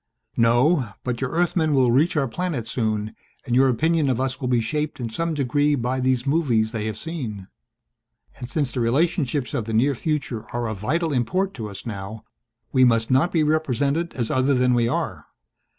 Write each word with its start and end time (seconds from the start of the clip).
"No. 0.35 0.93
But 1.03 1.21
your 1.21 1.29
Earthmen 1.29 1.75
will 1.75 1.91
reach 1.91 2.17
our 2.17 2.27
planet 2.27 2.67
soon 2.67 3.15
and 3.45 3.55
your 3.55 3.69
opinion 3.69 4.09
of 4.09 4.19
us 4.19 4.41
will 4.41 4.47
be 4.47 4.59
shaped 4.59 4.99
in 4.99 5.09
some 5.11 5.35
degree 5.35 5.75
by 5.75 5.99
these 5.99 6.25
movies 6.25 6.71
they 6.71 6.85
have 6.87 6.97
seen. 6.97 7.47
And 8.39 8.49
since 8.49 8.71
the 8.71 8.79
relationships 8.79 9.53
of 9.53 9.65
the 9.65 9.73
near 9.75 9.93
future 9.93 10.47
are 10.55 10.67
of 10.67 10.79
vital 10.79 11.13
import 11.13 11.53
to 11.53 11.69
us 11.69 11.85
now 11.85 12.23
we 12.71 12.83
must 12.83 13.11
not 13.11 13.31
be 13.31 13.43
represented 13.43 14.15
as 14.15 14.31
other 14.31 14.55
than 14.55 14.73
we 14.73 14.87
are. 14.87 15.27